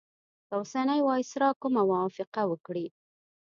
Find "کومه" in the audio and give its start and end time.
1.61-1.81